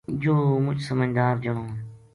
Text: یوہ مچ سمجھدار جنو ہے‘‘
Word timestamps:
یوہ 0.23 0.59
مچ 0.65 0.77
سمجھدار 0.89 1.33
جنو 1.43 1.63
ہے‘‘ 1.71 1.77